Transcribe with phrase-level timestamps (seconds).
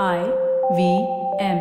[0.00, 0.20] आई
[0.76, 0.92] V
[1.46, 1.58] M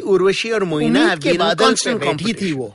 [0.00, 2.52] Urvashi और Moina के बादल बैठी थी.
[2.52, 2.74] वो.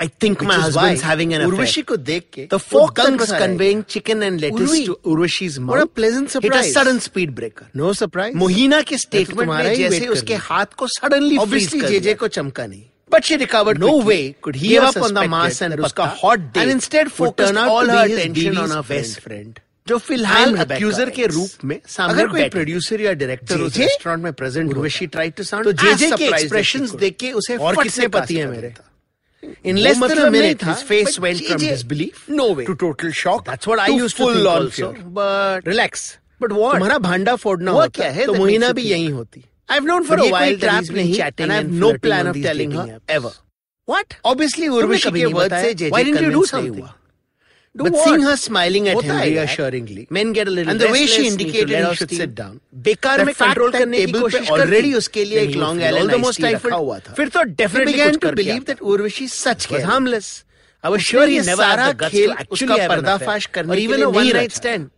[0.00, 1.84] I think Which my husband's having an Urvashi affair.
[1.84, 4.84] ko dekh ke, the fork that was conveying chicken and lettuce Urvi.
[4.86, 5.70] to Urvashi's mouth.
[5.70, 6.66] What a pleasant surprise!
[6.66, 7.66] Hit a sudden speed breaker.
[7.74, 8.34] No surprise.
[8.42, 12.84] Mohina ke statement mein jaise uske haath ko suddenly obviously JJ ko chamka nahi.
[13.10, 13.80] But she recovered.
[13.80, 14.06] No quickly.
[14.08, 17.56] way could he give up on the mass and उसका hot date and instead focused
[17.56, 19.60] all her attention on her best friend.
[19.88, 24.32] जो फ़िलहाल accuser के रूप में सामने अगर कोई producer या डायरेक्टर उस रेस्टोरेंट में
[24.40, 28.08] प्रेजेंट हुए शी ट्राई टू साउंड तो जेजे के एक्सप्रेशंस देख के उसे और किसने
[28.16, 28.72] पति है मेरे
[29.64, 32.64] In less than a minute, his face went from disbelief no way.
[32.66, 33.44] to total shock.
[33.44, 34.92] That's what I used to think also.
[35.20, 36.18] But relax.
[36.40, 36.74] But what?
[36.74, 40.56] तुम्हारा भांडा फोड़ना होता है तो मोहिना भी यही होती I've known for a while
[40.56, 43.32] that he's been chatting and I have no plan of telling her ever.
[43.84, 44.16] What?
[44.24, 46.94] Obviously, Urvashi के word से JJ convinced नहीं हुआ.
[47.84, 48.04] but what?
[48.04, 51.74] seeing her smiling at him reassuringly, men get a little and the way she indicated
[51.78, 52.58] he should sit down.
[52.86, 56.98] बेकार में control करने की कोशिश already उसके लिए एक लॉन्ग आइलैंड मोस्ट रखा हुआ
[56.98, 60.28] था फिर तो definitely begin to believe that Urvashi सच के harmless
[60.84, 64.88] I was sure he never सारा खेल उसका पर्दाफाश करने के लिए नहीं राइट स्टैंड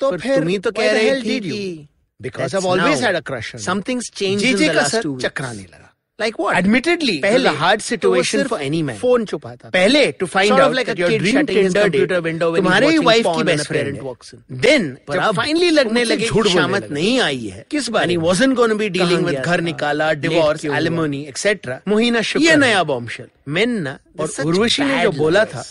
[0.00, 1.88] तो फिर तुम ही तो कह रहे थे कि
[2.20, 5.87] because I always had a crush somethings changed in the last two चक्राने लगा
[6.20, 6.56] Like what?
[6.56, 8.96] Admittedly, पहले, it was a hard situation for any man.
[8.98, 9.70] Phone छुपा था.
[9.70, 12.88] पहले to find sort out of like that your dream Tinder date window when तुम्हारे
[12.88, 14.42] ही wife की best friend walks in.
[14.64, 17.64] Then जब finally लगने लगे शामत नहीं आई है.
[17.70, 18.02] किस बारे?
[18.02, 21.80] And he wasn't going to be dealing with घर निकाला, divorce, alimony, etc.
[21.88, 22.44] मुहीना शुक्र.
[22.46, 23.28] ये नया bombshell.
[23.48, 25.64] मेन्ना और उर्वशी ने जो बोला था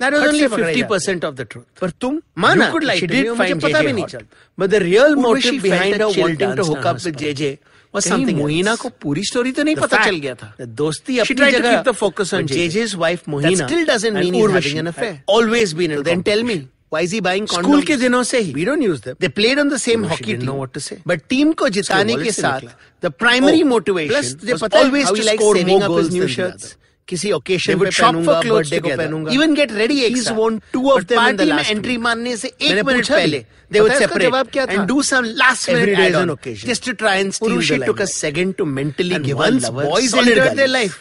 [0.00, 1.66] That was only 50% of the truth.
[1.80, 4.36] पर तुम माना she did find मुझे पता भी नहीं चलता.
[4.56, 7.58] But the real motive behind her wanting to hook up with JJ
[7.94, 11.76] was something Mohina को पूरी स्टोरी तो नहीं पता चल गया था दोस्ती अपनी जगह
[11.76, 15.72] keep the focus on JJ's wife Mohina still doesn't mean he having an affair always
[15.74, 16.62] been then tell me
[16.92, 17.64] Why is he buying condoms?
[17.64, 20.24] School के दिनों से ही we don't use them they played on the same hockey
[20.24, 22.60] team no what to say but team को जिताने के साथ
[23.02, 26.74] the primary motivation plus they पता always to score more goals new shirts
[27.10, 31.26] किसी occasion पे पहनूँगा बर्थडे को पहनूँगा। Even get ready ex won't to off them
[31.28, 34.72] in the last entry मानने से 1 मिनट पहले दे वुड सेपरेट जवाब क्या था?
[34.72, 38.00] And do some last minute as an on just to try and steal she took
[38.00, 40.98] a second to mentally give in boys entered their life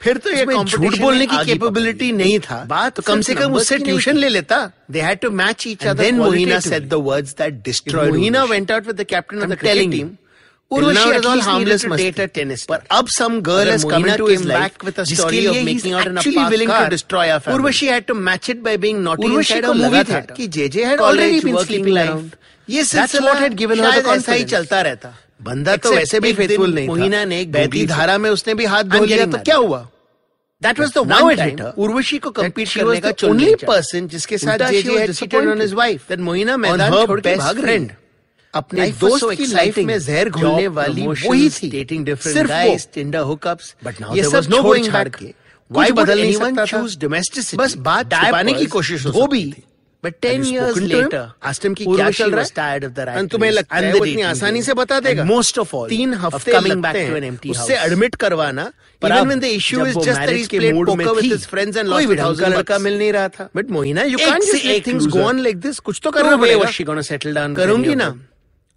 [0.00, 3.76] फिर तो ये झूठ बोलने की कैपेबिलिटी नहीं था। बात तो कम से कम उससे
[3.78, 4.56] ट्यूशन ले लेता।
[4.90, 8.70] They had to match each other then Mohina said the words that destroyed Mohina went
[8.72, 10.08] out with the captain of the telling team
[10.72, 12.78] Urvashi is all harmless to date a tennis star.
[12.78, 13.42] But up some
[20.36, 22.36] कि JJ had already been sleeping around.
[22.70, 27.44] ये सिलसिला शायद ऐसा ही चलता रहता बंदा तो वैसे भी फेथफुल नहीं मोहिना ने
[27.56, 29.86] बैती धारा में उसने भी हाथ धो लिया तो क्या हुआ
[30.62, 34.62] That was the now one time Urvashi ko compete karne ka only person jiske साथ
[34.72, 36.06] JJ had cheated on his wife.
[36.06, 37.88] That Mohina Mehta छोड़ के भाग रही
[38.54, 43.74] अपने दोस्त की लाइफ में जहर घोलने वाली वही थी। Dating different guys Tinder hookups
[43.84, 45.16] but now there was no going back
[45.70, 49.44] why बदल नहीं सकता चूज़ डोमेस्टिसिटी बस बात छुपाने की कोशिश हो भी।
[50.04, 53.76] बट टेन ईयर्स लेटर आस्टम की क्या चल रहा है ऑफ़ द and तुम्हें लगता
[53.76, 57.16] है वो इतनी आसानी से बता देगा। मोस्ट ऑफ़ ऑल तीन हफ़्ते coming back to
[57.16, 58.62] an empty house उससे एडमिट करवाना
[59.02, 62.20] even when the issue is just that he played poker with his friends and lost
[62.20, 65.22] house का लड़का मिल नहीं रहा था। But Mohina you can't just let things go
[65.22, 68.14] on like this कुछ तो करना पड़ेगा शी गोना सेटल डाउन करूँगी ना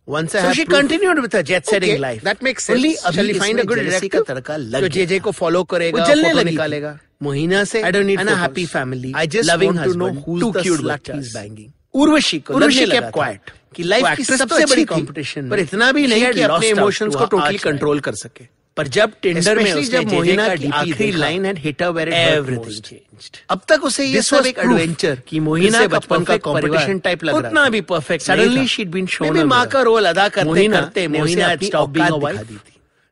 [0.08, 2.22] Once I so she proof, continued with her jet setting okay, life.
[2.22, 2.78] That makes sense.
[2.78, 4.10] Only Shall we find a good director?
[4.10, 8.06] का तड़का लग जो JJ को follow करेगा वो जलने निकालेगा मोहिना से I don't
[8.06, 9.14] need a happy family.
[9.16, 12.86] I just loving to know who to cute lot he is banging Urvashi को उर्वशी
[12.92, 13.54] kept quiet.
[13.76, 17.64] कि life की सबसे बड़ी कंपटीशन पर इतना भी नहीं कि अपने emotions को totally
[17.66, 21.90] control कर सके पर जब टेंडर में उसने जब मोहिना की आखिरी लाइन है hitter
[21.98, 26.24] where it everything changed अब तक उसे ये सब एक एडवेंचर कि मोहिना का बचपन
[26.24, 29.44] का कॉम्पिटिशन टाइप लग रहा था। उतना भी perfect suddenly she had been shown maybe
[29.50, 32.38] माँ का रोल अदा करते करते मोहिना ने stop being a wife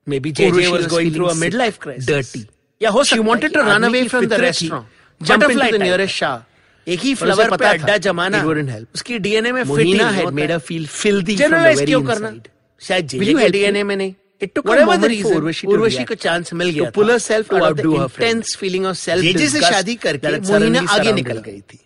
[0.20, 2.46] maybe J was going through a mid life crisis dirty
[2.82, 6.16] या हो सकता she wanted to run away from the restaurant jump into the nearest
[6.16, 8.44] shop एक ही फ्लावर पे अड्डा जमाना।
[8.94, 12.48] उसकी डीएनए में फिटिंग है made a feel filthy from the very inside
[12.82, 16.08] शायद जे डीएनए में नहीं। It took Whatever the reason, Urvashi react.
[16.08, 19.62] को चांस मिल To pull herself to outdo her intense feeling of self JJ से
[19.62, 21.80] शादी करके मोहिना आगे निकल गई थी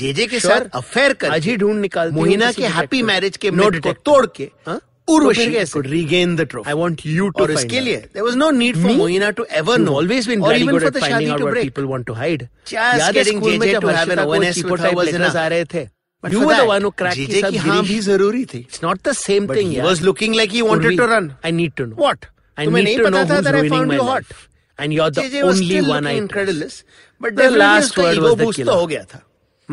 [0.00, 3.50] जेजे के साथ अफेयर कर आज ही ढूंढ निकालती हूँ मोहिना के हैप्पी मैरिज के
[3.50, 4.80] मिथ को तोड़ के हाँ?
[5.08, 5.72] उर्वशी तो कैसे?
[5.72, 6.70] could regain the trophy.
[6.70, 9.18] I want you to और इसके लिए there was no need for Me?
[9.38, 12.48] to ever know always been very good at finding out what people want to hide.
[12.66, 15.36] Just getting JJ to have an ONS with her was enough.
[15.36, 15.88] आ रहे थे
[16.23, 17.89] But you for were the that, one who cracked JJ के साथ की हाँ गिरीश.
[17.89, 19.85] भी जरूरी थी It's not the same but thing he यार.
[19.89, 21.95] was looking like he wanted Urvi, to run I need to know.
[22.05, 22.27] what
[22.57, 24.03] I तुम्हें need नहीं to पता know था who's that I ruining found my you
[24.09, 24.47] hot life.
[24.79, 26.49] And you're the JJ was only still one I looking impressed.
[26.53, 26.83] incredulous
[27.19, 28.71] but The definitely last उसका word ego was the boost killer.
[28.73, 29.21] तो हो गया था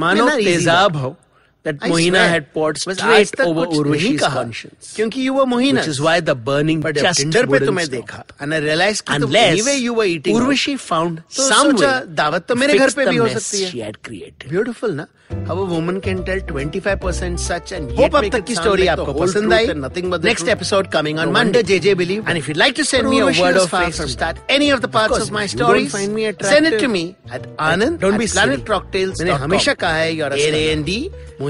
[0.05, 1.01] मानो Not easy तेजाब था.
[1.07, 1.17] हो
[1.69, 2.29] that I Mohina swear.
[2.33, 4.93] had poured बस आज straight तक over कुछ नहीं Urvashi's कहा, conscience.
[4.97, 7.69] क्योंकि you were Mohina Which is why the burning but जब just Tinder पे wouldn't
[7.71, 7.95] तुम्हें stop.
[7.97, 10.43] देखा and I realized कि तुम Unless anyway you were eating out.
[10.43, 13.17] Urvashi found तो some सोचा, way दावत तो to मेरे fix घर पे the भी
[13.17, 14.49] हो mess सकती है। she had created.
[14.53, 15.07] ब्यूटीफुल ना
[15.49, 18.55] how a woman can tell 25% such and Hope yet अब make तक it की
[18.57, 19.67] sound story like the आपको whole पसंद truth I?
[19.75, 20.55] and nothing but the Next truth.
[20.55, 21.61] episode coming on No Monday.
[21.61, 23.65] wonder JJ believed And if you'd like to send But me a Urvashi word was
[23.65, 25.53] of far praise from to start start any of the parts course, of my if
[25.53, 28.31] you don't stories find me send it to attractive, me at Anand don't be at
[28.39, 28.71] Planet silly.
[28.73, 30.61] Cocktails मैंने हमेशा कहा है you're a star.
[30.63, 30.99] A N D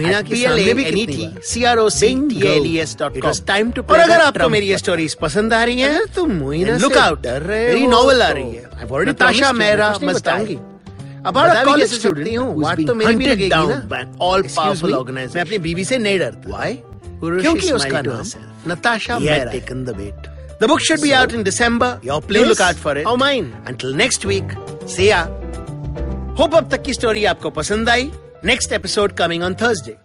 [0.06, 1.90] Meena के सामने भी कितनी थी सी और
[4.00, 7.88] अगर आपको मेरी स्टोरीज पसंद आ रही हैं तो मुइना लुक आउट डर रहे मेरी
[7.88, 10.58] नॉवल आ रही है आई मेरा मस्तांगी
[11.26, 15.46] अब आप कॉलेज स्टूडेंट हूँ वाट तो मेरी भी लगेगी ना ऑल पावरफुल ऑर्गेनाइजेशन मैं
[15.46, 16.80] अपनी बीवी से नहीं डरता व्हाई
[17.24, 21.34] क्योंकि उसका नाम नताशा मेरा है taken the bet The book should be so, out
[21.34, 22.00] in December.
[22.02, 22.42] Your place.
[22.42, 23.06] You look out for it.
[23.06, 23.54] Oh, mine.
[23.66, 24.46] Until next week.
[24.88, 25.26] See ya.
[26.36, 28.25] Hope up taki story aapko pasand.
[28.46, 29.98] Next episode coming on Thursday.